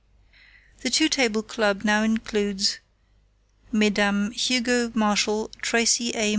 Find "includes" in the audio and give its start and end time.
2.01-2.79